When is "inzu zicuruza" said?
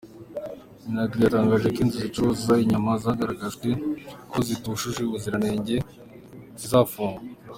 1.83-2.53